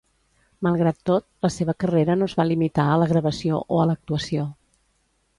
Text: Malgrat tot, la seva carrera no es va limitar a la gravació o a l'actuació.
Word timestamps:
Malgrat 0.67 1.01
tot, 1.09 1.25
la 1.45 1.51
seva 1.55 1.75
carrera 1.83 2.15
no 2.21 2.27
es 2.29 2.35
va 2.39 2.45
limitar 2.51 2.85
a 2.93 2.95
la 3.01 3.09
gravació 3.11 3.59
o 3.77 3.83
a 3.83 3.85
l'actuació. 3.91 4.47